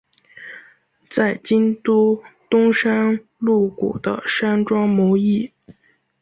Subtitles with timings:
[1.11, 5.51] 在京都东山鹿谷的山庄谋议。